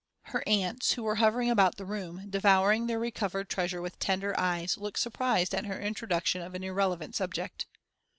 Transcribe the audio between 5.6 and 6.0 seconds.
her